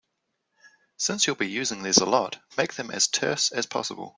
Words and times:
Since 0.97 1.27
you'll 1.27 1.35
be 1.35 1.45
using 1.47 1.83
these 1.83 1.99
a 1.99 2.05
lot, 2.07 2.39
make 2.57 2.73
them 2.73 2.89
as 2.89 3.07
terse 3.07 3.51
as 3.51 3.67
possible. 3.67 4.09